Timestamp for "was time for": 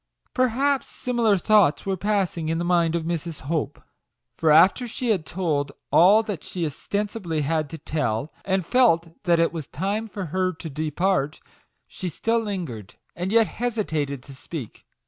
9.53-10.25